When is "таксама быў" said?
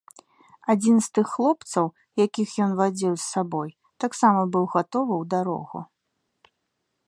4.05-4.65